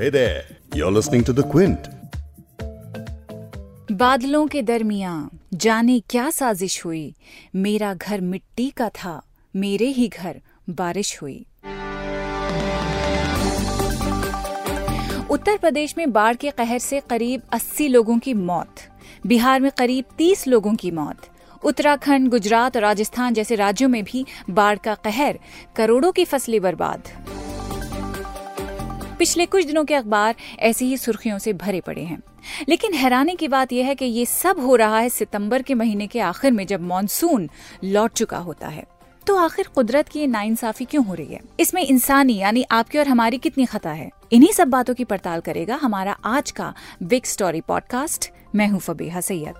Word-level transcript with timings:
Hey 0.00 0.08
there, 0.08 0.44
you're 0.74 0.90
listening 0.90 1.24
to 1.24 1.32
The 1.32 1.42
Quint. 1.42 1.88
बादलों 3.92 4.46
के 4.46 4.62
दरमियाँ 4.62 5.40
जाने 5.54 6.00
क्या 6.00 6.30
साजिश 6.30 6.84
हुई? 6.84 7.14
मेरा 7.54 7.94
घर 7.94 8.20
मिट्टी 8.20 8.70
का 8.70 8.88
था 8.88 9.22
मेरे 9.56 9.86
ही 9.86 10.08
घर 10.08 10.40
बारिश 10.70 11.22
हुई। 11.22 11.46
उत्तर 15.30 15.56
प्रदेश 15.56 15.94
में 15.98 16.12
बाढ़ 16.12 16.36
के 16.36 16.50
कहर 16.50 16.78
से 16.78 17.00
करीब 17.00 17.42
80 17.52 17.88
लोगों 17.88 18.18
की 18.18 18.34
मौत 18.34 18.74
बिहार 19.26 19.60
में 19.60 19.70
करीब 19.78 20.04
30 20.18 20.46
लोगों 20.46 20.74
की 20.74 20.90
मौत। 20.90 21.28
उत्तराखंड 21.64 22.28
गुजरात 22.28 22.76
और 22.76 22.82
राजस्थान 22.82 23.34
जैसे 23.34 23.54
राज्यों 23.54 23.88
में 23.88 24.04
भी 24.04 24.26
बाढ़ 24.50 24.78
का 24.78 24.94
कहर 24.94 25.38
करोड़ों 25.76 26.12
की 26.12 26.24
फ़सलें 26.24 26.60
बर्बाद। 26.62 27.02
पिछले 29.20 29.46
कुछ 29.46 29.64
दिनों 29.64 29.84
के 29.84 29.94
अखबार 29.94 30.34
ऐसी 30.58 30.86
ही 30.86 30.96
सुर्खियों 30.96 31.38
से 31.38 31.52
भरे 31.52 31.80
पड़े 31.80 32.02
हैं। 32.02 32.22
लेकिन 32.68 32.94
हैरानी 32.94 33.34
की 33.34 33.48
बात 33.48 33.72
यह 33.72 33.86
है 33.86 33.94
कि 33.94 34.04
ये 34.04 34.26
सब 34.26 34.60
हो 34.60 34.76
रहा 34.76 34.98
है 34.98 35.08
सितंबर 35.08 35.62
के 35.62 35.74
महीने 35.74 36.06
के 36.06 36.20
आखिर 36.20 36.52
में, 36.52 36.66
जब 36.66 36.80
मानसून 36.80 37.50
लौट 37.84 38.12
चुका 38.12 38.38
होता 38.38 38.68
है। 38.68 38.84
तो 39.26 39.36
आखिर 39.36 39.68
कुदरत 39.74 40.08
की 40.08 40.20
ये 40.20 40.26
नाइंसाफी 40.26 40.84
क्यों 40.84 41.04
हो 41.04 41.14
रही 41.14 41.26
है? 41.26 41.40
इसमें 41.60 41.82
इंसानी, 41.82 42.36
यानी 42.36 42.62
आपकी 42.62 42.98
और 42.98 43.08
हमारी 43.08 43.38
कितनी 43.38 43.64
खता 43.64 43.92
है? 43.92 44.10
इन्हीं 44.32 44.52
सब 44.52 44.68
बातों 44.68 44.94
की 44.94 45.04
पड़ताल 45.04 45.40
करेगा 45.40 45.78
हमारा 45.82 46.12
आज 46.12 46.50
का 46.50 46.74
बिग 47.02 47.24
स्टोरी 47.24 47.60
पॉडकास्ट 47.60 48.30
मैं 48.54 48.68
हूँ 48.68 48.80
फबीहा 48.80 49.20
सैयद। 49.20 49.54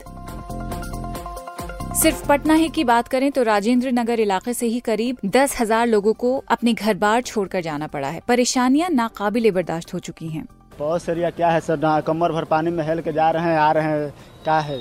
सिर्फ़ 1.92 2.26
पटना 2.28 2.54
ही 2.54 2.68
की 2.68 2.82
बात 2.84 3.08
करें 3.08 3.30
तो 3.32 3.42
राजेंद्र 3.42 3.90
नगर 3.92 4.20
इलाके 4.20 4.52
से 4.54 4.66
ही 4.66 4.78
करीब 4.80 5.16
दस 5.26 5.56
हज़ार 5.60 5.86
लोगों 5.86 6.12
को 6.14 6.36
अपने 6.48 6.72
घर 6.74 6.94
बार 6.96 7.22
छोड़कर 7.22 7.60
जाना 7.62 7.86
पड़ा 7.86 8.08
है। 8.08 8.20
परेशानियाँ 8.28 8.90
नाकाबिले 8.90 9.50
बर्दाश्त 9.50 9.94
हो 9.94 9.98
चुकी 9.98 10.28
हैं। 10.28 10.46
बहुत 10.78 11.08
एरिया 11.08 11.30
क्या 11.30 11.48
है 11.50 11.60
सर? 11.60 12.00
कमर 12.06 12.32
भर 12.32 12.44
पानी 12.44 12.70
में 12.70 12.84
हेल 12.86 13.00
के 13.00 13.12
जा 13.12 13.30
रहे 13.30 13.42
हैं, 13.42 13.58
आ 13.58 13.72
रहे 13.72 13.84
हैं। 13.84 14.10
क्या 14.44 14.58
है? 14.60 14.78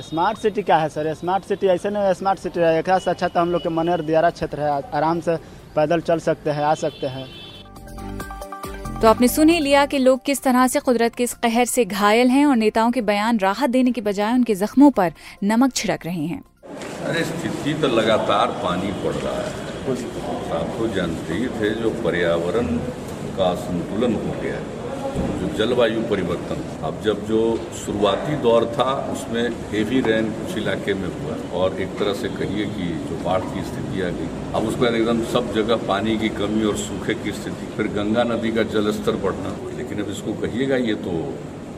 स्मार्ट 0.00 0.38
सिटी 0.38 0.62
क्या 0.62 0.76
है 0.76 0.88
सर? 0.88 1.12
स्मार्ट 1.14 1.44
सिटी 1.44 1.66
ऐसे 1.68 1.90
नहीं 1.90 2.12
स्मार्ट 2.14 2.38
सिटी 2.38 2.60
है। 2.60 2.78
एक 2.78 2.90
अच्छा 2.90 3.28
तो 3.28 3.40
हम 3.40 3.52
लोग 3.52 3.62
के 3.62 3.68
मनेर 3.70 4.02
दियारा 4.02 4.30
क्षेत्र 4.32 4.60
है। 4.60 4.82
आराम 4.92 5.20
से 5.20 5.36
पैदल 5.76 6.00
चल 6.02 6.18
सकते 6.20 6.50
हैं, 6.50 6.64
आ 6.64 6.74
सकते 6.76 7.06
हैं। 7.06 7.26
तो 9.04 9.08
आपने 9.08 9.28
सुन 9.28 9.48
ही 9.48 9.58
लिया 9.60 9.84
कि 9.86 9.98
लोग 9.98 10.24
किस 10.24 10.42
तरह 10.42 10.66
से 10.66 10.80
कुदरत 10.80 11.14
के 11.14 11.24
इस 11.24 11.32
कहर 11.34 11.64
से 11.64 11.84
घायल 11.84 12.28
हैं 12.28 12.46
और 12.46 12.56
नेताओं 12.56 12.90
के 12.90 13.00
बयान 13.00 13.38
राहत 13.38 13.70
देने 13.70 13.92
के 13.92 14.00
बजाय 14.00 14.32
उनके 14.32 14.54
जख्मों 14.54 14.90
पर 14.90 15.12
नमक 15.44 15.74
छिड़क 15.74 16.06
रहे 16.06 16.24
हैं। 16.26 16.40
अरे, 17.04 17.24
स्थिति 17.24 17.74
तो 17.74 17.88
लगातार 17.88 18.46
पानी 18.46 18.92
पड़ 18.92 19.12
रहा 19.14 19.34
है। 19.34 19.50
आप 20.60 20.74
तो 20.78 20.88
जानते 20.88 21.34
ही 21.34 21.46
थे 21.48 21.70
जो 21.74 21.90
पर्यावरण 21.90 22.66
का 23.36 23.54
संतुलन 23.54 24.14
हो 24.14 24.40
गया 24.42 24.54
है। 24.54 24.83
जो 25.14 25.48
जलवायु 25.58 26.00
परिवर्तन, 26.10 26.62
अब 26.84 27.00
जब 27.04 27.26
जो 27.26 27.40
शुरुआती 27.84 28.36
दौर 28.42 28.64
था, 28.74 28.90
उसमें 29.12 29.44
हेवी 29.72 30.00
रेन 30.00 30.30
कुछ 30.30 30.56
इलाके 30.58 30.94
में 30.94 31.08
हुआ 31.08 31.36
और 31.60 31.80
एक 31.80 31.98
तरह 31.98 32.14
से 32.14 32.28
कहिए 32.30 32.66
कि 32.66 32.88
जो 33.08 33.22
बाढ़ 33.24 33.40
की 33.44 33.64
स्थिति 33.64 34.02
आ 34.02 34.08
गई, 34.16 34.28
अब 34.54 34.68
उसके 34.68 34.80
बाद 34.80 34.94
एकदम 34.94 35.24
सब 35.32 35.52
जगह 35.54 35.86
पानी 35.88 36.16
की 36.18 36.28
कमी 36.38 36.64
और 36.64 36.76
सूखे 36.78 37.14
की 37.14 37.32
स्थिति, 37.32 37.66
फिर 37.76 37.88
गंगा 37.94 38.24
नदी 38.24 38.52
का 38.52 38.62
जलस्तर 38.74 39.16
बढ़ना। 39.24 39.56
लेकिन 39.76 40.02
अब 40.04 40.10
इसको 40.10 40.32
कहिएगा 40.42 40.76
ये 40.84 40.94
तो 41.04 41.12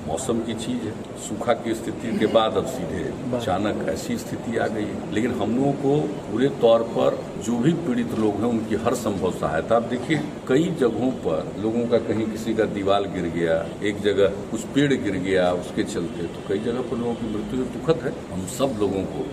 मौसम 0.06 0.38
की 0.38 0.54
चीज़ 0.54 0.82
है। 0.82 0.92
सूखा 1.20 1.52
की 1.54 1.74
स्थिति 1.74 2.16
के 2.18 2.26
बाद 2.26 2.56
अब 2.56 2.66
सीधे 2.66 3.02
अचानक 3.36 3.88
ऐसी 3.88 4.16
स्थिति 4.18 4.56
आ 4.56 4.66
गई। 4.66 4.84
है 4.84 5.12
लेकिन 5.14 5.30
हम 5.32 5.56
लोगों 5.56 5.72
को 5.74 5.96
पूरे 6.30 6.48
तौर 6.60 6.82
पर 6.92 7.18
जो 7.42 7.56
भी 7.58 7.72
पीड़ित 7.86 8.12
लोग 8.18 8.34
हैं, 8.34 8.50
उनकी 8.50 8.74
हर 8.76 8.94
संभव 8.94 9.32
सहायता। 9.32 9.76
आप 9.76 9.82
देखिए, 9.84 10.18
कई 10.48 10.64
जगहों 10.80 11.10
पर 11.24 11.52
लोगों 11.60 11.86
का 11.86 11.98
कहीं 11.98 12.26
किसी 12.26 12.54
का 12.54 12.64
दीवार 12.74 13.02
गिर 13.14 13.26
गया, 13.30 13.56
एक 13.82 14.00
जगह 14.02 14.28
कुछ 14.50 14.60
पेड़ 14.74 14.92
गिर 14.94 15.16
गया 15.18 15.50
उसके 15.54 15.84
चलते 15.84 16.26
तो 16.26 16.48
कई 16.48 16.58
जगह 16.58 16.80
पर 16.82 16.96
लोगों 16.96 17.14
की 17.14 17.26
मृत्यु 17.28 17.64
दुखद 17.74 18.04
है। 18.04 18.12
हम 18.32 18.46
सब 18.58 18.78
लोगों 18.80 19.02
को 19.06 19.26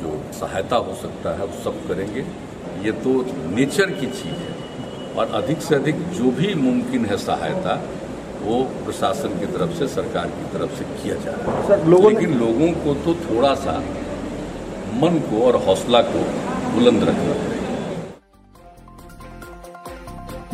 जो 0.00 0.20
सहायता 0.32 0.76
हो 0.78 0.94
सकता 0.94 1.30
है, 1.32 1.46
वो 1.46 1.62
सब 1.64 1.86
करेंगे। 1.88 2.24
ये 2.84 2.92
तो 3.02 3.10
नेचर 3.50 3.90
की 3.90 4.06
चीज़ 4.12 4.40
है। 4.42 4.50
और 5.16 5.30
अधिक 5.34 5.62
से 5.62 5.74
अधिक 5.74 5.96
जो 6.10 6.30
भी 6.30 6.54
मुमकिन 6.54 7.04
है 7.06 7.16
सहायता 7.18 7.74
वो 8.44 8.62
प्रशासन 8.84 9.38
की 9.40 9.46
तरफ़ 9.46 9.72
से 9.78 9.86
सरकार 9.88 10.26
की 10.28 10.46
तरफ़ 10.52 10.72
से 10.78 10.84
किया 10.94 11.14
जा 11.14 11.32
रहा 11.32 11.56
है। 11.56 11.66
सर, 11.68 11.86
लोगों 11.86 12.12
लेकिन 12.12 12.34
लोगों 12.38 12.70
को 12.84 12.94
तो 13.04 13.14
थोड़ा 13.24 13.54
सा 13.54 13.74
मन 15.02 15.18
को 15.28 15.42
और 15.46 15.56
हौसला 15.66 16.00
को 16.08 16.24
बुलंद 16.74 17.04
रखना 17.04 17.32
पड़ेगा। 17.32 17.61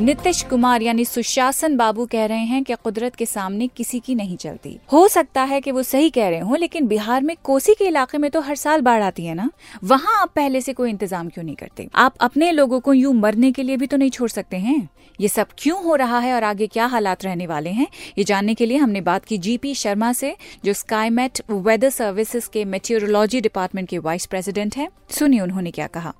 नीतीश 0.00 0.42
कुमार 0.42 0.82
यानी 0.82 1.04
सुशासन 1.04 1.76
बाबू 1.76 2.04
कह 2.06 2.26
रहे 2.26 2.38
हैं 2.38 2.62
कि 2.64 2.74
कुदरत 2.74 3.14
के 3.16 3.26
सामने 3.26 3.66
किसी 3.66 3.98
की 4.00 4.14
नहीं 4.14 4.36
चलती। 4.36 4.78
हो 4.92 5.06
सकता 5.08 5.42
है 5.42 5.60
कि 5.60 5.70
वो 5.70 5.82
सही 5.82 6.10
कह 6.10 6.28
रहे 6.28 6.40
हो, 6.40 6.54
लेकिन 6.54 6.86
बिहार 6.86 7.22
में 7.22 7.34
कोसी 7.44 7.74
के 7.74 7.84
इलाके 7.84 8.18
में 8.18 8.30
तो 8.30 8.40
हर 8.40 8.56
साल 8.56 8.80
बाढ़ 8.80 9.02
आती 9.02 9.24
है 9.26 9.34
ना? 9.34 9.50
वहाँ 9.84 10.20
आप 10.20 10.32
पहले 10.36 10.60
से 10.60 10.72
कोई 10.72 10.90
इंतज़ाम 10.90 11.28
क्यों 11.28 11.44
नहीं 11.44 11.56
करते? 11.56 11.88
आप 11.94 12.14
अपने 12.20 12.50
लोगों 12.52 12.80
को 12.80 12.92
यूँ 12.92 13.14
मरने 13.14 13.50
के 13.52 13.62
लिए 13.62 13.76
भी 13.76 13.86
तो 13.86 13.96
नहीं 13.96 14.10
छोड़ 14.10 14.28
सकते 14.30 14.56
हैं? 14.56 14.88
ये 15.20 15.28
सब 15.28 15.48
क्यों 15.58 15.82
हो 15.84 15.94
रहा 15.94 16.18
है 16.18 16.34
और 16.34 16.44
आगे 16.44 16.66
क्या 16.66 16.86
हालात 16.86 17.24
रहने 17.24 17.46
वाले 17.46 17.70
हैं? 17.70 17.86
ये 18.18 18.24
जानने 18.24 18.54
के 18.54 18.66
लिए 18.66 18.76
हमने 18.76 19.00
बात 19.00 19.24
की 19.24 19.38
जीपी 19.38 19.74
शर्मा 19.74 20.12
से, 20.12 20.34
जो 20.64 20.72
स्काईमेट 20.74 21.42
वेदर 21.50 21.90
सर्विसेज़ 21.90 22.48
के 22.52 22.64
मेट्रोलॉजी 22.66 23.40
डिपार्टमेंट 23.40 23.88
के 23.88 23.98
वाइस 23.98 24.26
प्रेसिडेंट 24.26 24.76
हैं। 24.76 24.88
सुनिए 25.10 25.40
उन्होंने 25.40 25.70
क्या 25.70 25.86
कहा। 25.86 26.14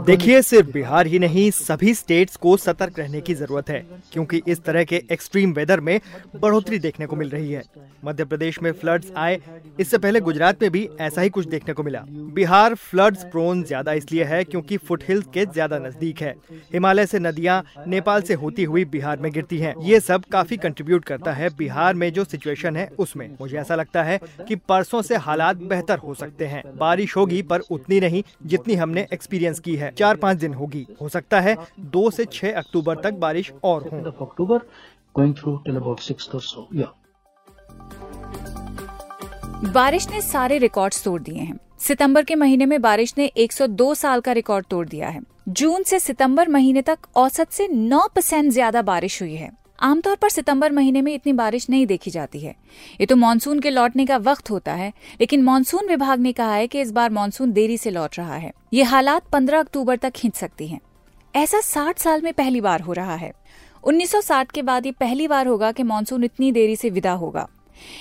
देखिए 0.00 0.42
सिर्फ़ 0.42 0.70
बिहार 0.72 1.06
ही 1.06 1.18
नहीं 1.18 1.50
सभी 1.50 1.94
स्टेट्स 1.94 2.36
को 2.36 2.56
सतर्क 2.56 2.98
रहने 2.98 3.20
की 3.20 3.34
ज़रूरत 3.34 3.70
है 3.70 3.80
क्योंकि 4.12 4.40
इस 4.48 4.62
तरह 4.64 4.84
के 4.84 5.02
एक्सट्रीम 5.12 5.52
वेदर 5.52 5.80
में 5.80 5.98
बढ़ोतरी 6.36 6.78
देखने 6.78 7.06
को 7.06 7.16
मिल 7.16 7.30
रही 7.30 7.52
है। 7.52 7.62
मध्य 8.04 8.24
प्रदेश 8.24 8.60
में 8.62 8.70
फ्लड्स 8.72 9.10
आए 9.16 9.38
इससे 9.80 9.98
पहले 9.98 10.20
गुजरात 10.20 10.62
में 10.62 10.70
भी 10.70 10.88
ऐसा 11.00 11.20
ही 11.20 11.28
कुछ 11.28 11.46
देखने 11.46 11.74
को 11.74 11.82
मिला। 11.82 12.04
बिहार 12.34 12.74
फ्लड्स 12.74 13.24
प्रोन 13.24 13.62
ज़्यादा 13.64 13.92
इसलिए 13.92 14.24
है 14.24 14.42
क्योंकि 14.44 14.76
फुट 14.78 15.04
हिल्स 15.08 15.26
के 15.34 15.46
ज़्यादा 15.46 15.78
नज़दीक 15.78 16.20
है। 16.20 16.34
हिमालय 16.72 17.06
से 17.06 17.18
नदियाँ 17.18 17.62
नेपाल 17.88 18.22
से 18.22 18.34
होती 18.34 18.64
हुई 18.64 18.84
बिहार 18.86 19.18
में 19.18 19.30
गिरती 19.32 19.58
है। 19.58 19.74
ये 19.82 20.00
सब 20.00 20.24
काफ़ी 20.32 20.56
कंट्रीब्यूट 20.58 21.04
करता 21.04 21.32
है 21.32 21.50
बिहार 21.56 21.94
में 21.94 22.12
जो 22.12 22.24
सिचुएशन 22.24 22.76
है 22.76 22.88
उसमें। 22.98 23.28
मुझे 23.40 23.58
ऐसा 23.58 23.74
लगता 23.74 24.02
है 24.02 24.18
की 24.48 24.56
परसों 24.68 25.02
से 25.02 25.16
हालात 25.18 25.56
बेहतर 25.66 25.98
हो 25.98 26.14
सकते 26.14 26.46
हैं। 26.46 26.62
बारिश 26.78 27.16
होगी 27.16 27.42
पर 27.42 27.60
उतनी 27.70 28.00
नहीं। 28.00 28.10
नहीं 28.12 28.22
जितनी 28.46 28.74
हमने 28.74 29.06
एक्सपीरियंस 29.12 29.60
की 29.60 29.76
है। 29.76 29.90
चार 29.92 30.16
पाँच 30.16 30.38
दिन 30.38 30.54
होगी। 30.54 30.86
हो 31.00 31.08
सकता 31.08 31.40
है 31.40 31.56
दो 31.80 32.10
से 32.10 32.24
छह 32.24 32.52
अक्टूबर 32.52 33.00
तक 33.00 33.14
बारिश 33.18 33.52
और 33.64 33.88
हो। 33.88 33.98
अक्टूबर 34.26 34.60
बारिश 39.64 40.08
ने 40.10 40.20
सारे 40.22 40.58
रिकॉर्ड 40.58 40.94
तोड़ 41.04 41.20
दिए 41.22 41.38
हैं। 41.38 41.58
सितंबर 41.78 42.24
के 42.24 42.34
महीने 42.34 42.66
में 42.66 42.80
बारिश 42.82 43.14
ने 43.18 43.26
102 43.36 43.94
साल 43.94 44.20
का 44.20 44.32
रिकॉर्ड 44.32 44.66
तोड़ 44.66 44.86
दिया 44.88 45.08
है। 45.08 45.20
जून 45.50 45.82
से 45.82 45.98
सितंबर 46.00 46.48
महीने 46.48 46.82
तक 46.82 46.98
औसत 47.16 47.50
से 47.50 47.68
9 47.68 48.06
परसेंट 48.14 48.52
ज़्यादा 48.52 48.82
बारिश 48.82 49.20
हुई 49.22 49.34
है। 49.34 49.50
आमतौर 49.82 50.16
पर 50.16 50.28
सितंबर 50.28 50.72
महीने 50.72 51.02
में 51.02 51.14
इतनी 51.14 51.32
बारिश 51.32 51.70
नहीं 51.70 51.86
देखी 51.86 52.10
जाती 52.10 52.40
है। 52.40 52.56
ये 53.00 53.06
तो 53.06 53.16
मानसून 53.16 53.60
के 53.60 53.70
लौटने 53.70 54.06
का 54.06 54.16
वक्त 54.16 54.50
होता 54.50 54.74
है, 54.74 54.92
लेकिन 55.20 55.42
मानसून 55.42 55.88
विभाग 55.88 56.20
ने 56.20 56.32
कहा 56.32 56.54
है 56.54 56.66
कि 56.66 56.80
इस 56.80 56.90
बार 56.90 57.10
मानसून 57.10 57.52
देरी 57.52 57.78
से 57.78 57.90
लौट 57.90 58.18
रहा 58.18 58.34
है। 58.34 58.52
ये 58.72 58.82
हालात 58.82 59.22
15 59.26 59.60
अक्टूबर 59.60 59.96
तक 59.96 60.10
खींच 60.10 60.34
सकती 60.34 60.68
हैं। 60.68 60.80
ऐसा 61.36 61.60
60 61.60 61.98
साल 61.98 62.22
में 62.22 62.32
पहली 62.32 62.60
बार 62.60 62.80
हो 62.80 62.92
रहा 62.92 63.14
है। 63.14 63.32
1960 63.84 64.52
के 64.52 64.62
बाद 64.62 64.86
ये 64.86 64.92
पहली 64.92 65.28
बार 65.28 65.46
होगा 65.46 65.72
कि 65.72 65.82
मानसून 65.82 66.24
इतनी 66.24 66.52
देरी 66.52 66.76
से 66.76 66.90
विदा 66.90 67.12
होगा। 67.12 67.48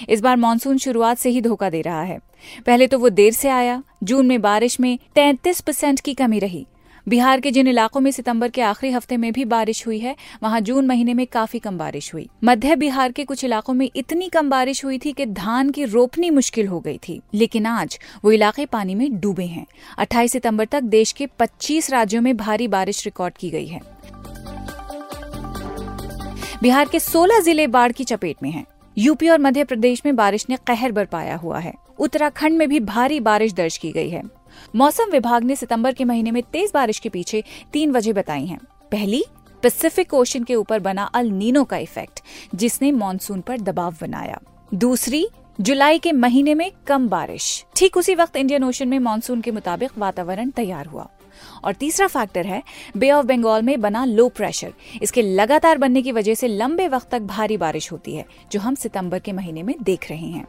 इस 0.09 0.21
बार 0.21 0.37
मानसून 0.37 0.77
शुरुआत 0.77 1.17
से 1.17 1.29
ही 1.29 1.41
धोखा 1.41 1.69
दे 1.69 1.81
रहा 1.81 2.03
है। 2.03 2.19
पहले 2.65 2.87
तो 2.87 2.99
वो 2.99 3.09
देर 3.09 3.33
से 3.33 3.49
आया। 3.49 3.83
जून 4.03 4.25
में 4.25 4.41
बारिश 4.41 4.79
में 4.79 4.99
तैंतीस 5.15 5.61
परसेंट 5.61 5.99
की 5.99 6.13
कमी 6.13 6.39
रही। 6.39 6.67
बिहार 7.09 7.39
के 7.39 7.51
जिन 7.51 7.67
इलाकों 7.67 7.99
में 7.99 8.11
सितंबर 8.11 8.49
के 8.49 8.61
आखिरी 8.61 8.91
हफ़्ते 8.93 9.17
में 9.17 9.31
भी 9.33 9.45
बारिश 9.45 9.85
हुई 9.87 9.99
है, 9.99 10.15
वहाँ 10.43 10.59
जून 10.61 10.87
महीने 10.87 11.13
में 11.13 11.25
काफ़ी 11.27 11.59
कम 11.59 11.77
बारिश 11.77 12.13
हुई। 12.13 12.27
मध्य 12.43 12.75
बिहार 12.75 13.11
के 13.11 13.23
कुछ 13.23 13.43
इलाकों 13.43 13.73
में 13.73 13.89
इतनी 13.95 14.27
कम 14.29 14.49
बारिश 14.49 14.83
हुई 14.85 14.97
थी 14.97 15.11
कि 15.11 15.25
धान 15.25 15.69
की 15.69 15.85
रोपनी 15.85 16.29
मुश्किल 16.29 16.67
हो 16.67 16.79
गई 16.79 16.97
थी, 16.97 17.21
लेकिन 17.33 17.65
आज 17.65 17.99
वो 18.25 18.31
इलाके 18.31 18.65
पानी 18.65 18.95
में 18.95 19.19
डूबे 19.19 19.45
हैं। 19.45 19.65
28 19.97 20.31
सितंबर 20.31 20.65
तक 20.65 20.81
देश 20.81 21.11
के 21.11 21.27
25 21.39 21.89
राज्यों 21.89 22.21
में 22.21 22.37
भारी 22.37 22.67
बारिश 22.67 23.05
रिकॉर्ड 23.05 23.37
की 23.37 23.49
गई 23.49 23.67
है। 23.67 23.79
बिहार 26.63 26.87
के 26.87 26.99
16 26.99 27.39
ज़िले 27.39 27.67
बाढ़ 27.67 27.91
की 27.91 28.03
चपेट 28.03 28.43
में 28.43 28.51
हैं। 28.51 28.65
यूपी 28.97 29.29
और 29.29 29.39
मध्य 29.39 29.63
प्रदेश 29.63 30.01
में 30.05 30.15
बारिश 30.15 30.45
ने 30.49 30.57
कहर 30.67 30.91
बरपाया 30.91 31.35
हुआ 31.35 31.59
है। 31.59 31.73
उत्तराखंड 31.99 32.57
में 32.57 32.67
भी 32.69 32.79
भारी 32.79 33.19
बारिश 33.19 33.53
दर्ज 33.53 33.77
की 33.77 33.91
गई 33.91 34.09
है। 34.09 34.40
मौसम 34.75 35.11
विभाग 35.11 35.43
ने 35.43 35.55
सितंबर 35.55 35.93
के 35.93 36.05
महीने 36.05 36.31
में 36.31 36.41
तेज 36.43 36.71
बारिश 36.73 36.99
के 36.99 37.09
पीछे 37.09 37.43
तीन 37.73 37.91
वजह 37.91 38.13
बताई 38.13 38.45
हैं। 38.45 38.59
पहली 38.91 39.23
पैसिफिक 39.63 40.13
ओशन 40.13 40.43
के 40.43 40.55
ऊपर 40.55 40.79
बना 40.79 41.03
अल 41.03 41.27
नीनो 41.27 41.63
का 41.63 41.77
इफ़ेक्ट 41.77 42.19
जिसने 42.55 42.91
मानसून 42.91 43.41
पर 43.41 43.59
दबाव 43.59 43.95
बनाया। 44.01 44.39
दूसरी, 44.73 45.27
जुलाई 45.61 45.99
के 45.99 46.11
महीने 46.11 46.53
में 46.53 46.71
कम 46.87 47.07
बारिश। 47.09 47.65
ठीक 47.75 47.97
उसी 47.97 48.15
वक्त 48.15 48.35
इंडियन 48.35 48.63
ओशन 48.63 48.87
में 48.87 48.99
मानसून 48.99 49.41
के 49.41 49.51
मुताबिक 49.51 49.97
वातावरण 49.97 50.49
तैयार 50.49 50.85
हुआ। 50.85 51.07
और 51.63 51.73
तीसरा 51.73 52.07
फैक्टर 52.07 52.45
है 52.45 52.61
बे 52.97 53.09
ऑफ़ 53.11 53.25
बंगाल 53.25 53.61
में 53.61 53.79
बना 53.81 54.03
लो 54.05 54.27
प्रेशर 54.29 54.73
इसके 55.01 55.21
लगातार 55.21 55.77
बनने 55.77 56.01
की 56.01 56.11
वजह 56.11 56.33
से 56.33 56.47
लंबे 56.47 56.87
वक्त 56.87 57.09
तक 57.11 57.21
भारी 57.21 57.57
बारिश 57.57 57.91
होती 57.91 58.15
है, 58.15 58.25
जो 58.51 58.59
हम 58.59 58.75
सितंबर 58.75 59.19
के 59.19 59.31
महीने 59.31 59.63
में 59.63 59.75
देख 59.83 60.09
रहे 60.09 60.27
हैं। 60.27 60.47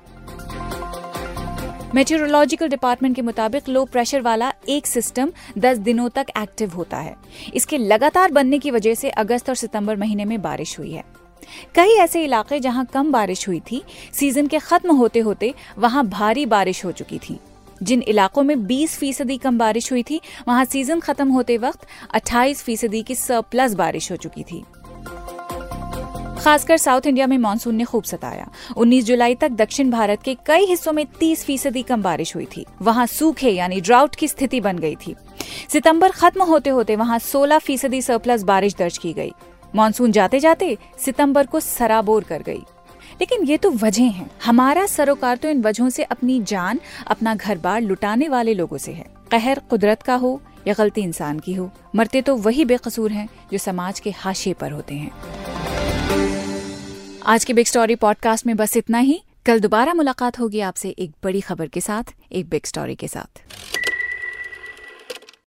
मेट्रोलॉजिकल 1.95 2.69
डिपार्टमेंट 2.69 3.15
के 3.17 3.23
मुताबिक 3.23 3.69
लो 3.69 3.85
प्रेशर 3.85 4.21
वाला 4.21 4.53
एक 4.69 4.87
सिस्टम 4.87 5.33
10 5.59 5.79
दिनों 5.79 6.09
तक 6.09 6.27
एक्टिव 6.39 6.71
होता 6.71 6.97
है। 6.97 7.15
इसके 7.55 7.79
लगातार 7.79 8.33
बनने 8.33 8.59
की 8.59 8.71
वजह 8.71 8.95
से 8.95 9.11
अगस्त 9.11 9.49
और 9.49 9.55
सितंबर 9.55 9.97
महीने 9.97 10.25
में 10.25 10.41
बारिश 10.43 10.79
हुई 10.79 10.93
है। 10.93 11.05
कई 11.75 11.95
ऐसे 11.95 12.25
इलाके 12.25 12.61
जहाँ 12.61 12.85
कम 12.85 13.13
बारिश 13.13 13.47
हुई 13.49 13.61
थी 13.71 13.83
सीज़न 14.13 14.47
के 14.47 14.59
खत्म 14.59 14.97
होते 14.97 15.21
होते 15.21 15.55
वहाँ 15.79 16.07
भारी 16.09 16.47
बारिश 16.47 16.85
हो 16.85 16.93
चुकी 16.93 17.19
थी। 17.19 17.39
जिन 17.83 18.03
इलाकों 18.03 18.43
में 18.43 18.67
20 18.67 18.97
फ़ीसदी 18.99 19.37
कम 19.39 19.59
बारिश 19.59 19.93
हुई 19.93 20.03
थी, 20.03 20.21
वहाँ 20.49 20.65
सीज़न 20.65 21.01
खत्म 21.01 21.29
होते 21.29 21.57
वक्त 21.59 21.87
28 22.15 22.63
फ़ीसदी 22.63 23.03
की 23.03 23.15
सरप्लस 23.15 23.75
बारिश 23.75 24.11
हो 24.13 24.17
चुकी 24.17 24.43
थी। 24.43 24.65
खासकर 26.45 26.77
साउथ 26.77 27.01
इंडिया 27.07 27.27
में 27.27 27.39
मानसून 27.39 27.75
ने 27.75 27.85
खूब 27.85 28.05
सताया। 28.05 28.51
19 28.77 29.05
जुलाई 29.05 29.35
तक 29.35 29.49
दक्षिण 29.49 29.91
भारत 29.91 30.23
के 30.23 30.37
कई 30.47 30.65
हिस्सों 30.65 30.93
में 30.93 31.07
30 31.07 31.45
फ़ीसदी 31.45 31.83
कम 31.83 32.03
बारिश 32.03 32.37
हुई 32.37 32.47
थी। 32.57 32.67
वहाँ 32.83 33.07
सूखे, 33.07 33.51
यानी 33.51 33.81
ड्राउट 33.81 34.15
की 34.15 34.29
स्थिति 34.29 34.61
बन 34.61 34.79
गई 34.79 34.97
थी। 35.07 35.15
सितंबर 35.69 36.11
खत्म 36.11 36.43
होते 36.43 36.71
होते 36.71 36.97
वहाँ 36.97 37.19
16 37.19 37.59
फ़ीसदी 37.59 38.03
सरप्लस 38.03 38.43
बारिश 38.43 38.75
दर्ज 38.75 38.99
की 38.99 39.13
गई। 39.13 39.33
मानसून 39.75 40.13
जाते 40.13 40.41
जाते 40.41 40.79
सितंबर 40.99 41.47
को 41.47 41.61
सराबोर 41.61 42.25
कर 42.25 42.43
गई। 42.43 42.63
लेकिन 43.21 43.43
ये 43.43 43.57
तो 43.57 43.71
वजह 43.71 44.03
हैं। 44.03 44.31
हमारा 44.45 44.87
सरोकार 44.87 45.37
तो 45.37 45.49
इन 45.49 45.63
वजहों 45.63 45.89
से 45.89 46.03
अपनी 46.03 46.43
जान, 46.43 46.81
अपना 47.07 47.35
घर 47.35 47.59
बार 47.59 47.81
लुटाने 47.81 48.29
वाले 48.29 48.55
लोगों 48.55 48.79
से 48.79 48.93
है। 48.93 49.07
कहर 49.31 49.59
कुदरत 49.71 50.03
का 50.03 50.15
हो 50.15 50.41
या 50.67 50.75
गलती 50.75 51.01
इंसान 51.01 51.39
की 51.39 51.55
हो, 51.55 51.71
मरते 51.95 52.23
तो 52.23 52.37
वही 52.37 52.65
बेकसूर 52.65 53.13
हैं 53.13 53.29
जो 53.53 53.59
समाज 53.59 54.01
के 54.01 54.11
हाशिए 54.11 54.53
पर 54.53 54.71
होते 54.71 54.95
हैं। 54.95 55.42
आज 57.27 57.45
के 57.45 57.53
बिग 57.53 57.67
स्टोरी 57.67 57.95
पॉडकास्ट 57.95 58.47
में 58.47 58.57
बस 58.57 58.77
इतना 58.77 58.99
ही। 58.99 59.23
कल 59.47 59.61
दोबारा 59.61 59.95
मुलाकात 59.95 60.39
होगी 60.39 60.61
आपसे 60.61 60.89
एक 60.89 61.13
बड़ी 61.25 61.41
खबर 61.41 61.67
के 61.67 61.81
साथ, 61.81 62.05
एक 62.33 62.49
बिग 62.49 62.61
स्टोरी 62.65 62.95
के 62.95 63.09
साथ। 63.09 63.43